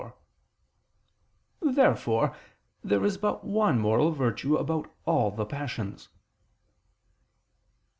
Therefore 1.61 2.35
there 2.83 3.05
is 3.05 3.19
but 3.19 3.43
one 3.43 3.77
moral 3.77 4.09
virtue 4.11 4.57
about 4.57 4.91
all 5.05 5.29
the 5.29 5.45
passions. 5.45 6.09